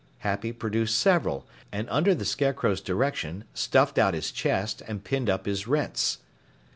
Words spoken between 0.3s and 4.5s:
produced several and under the Scarecrow's direction stuffed out his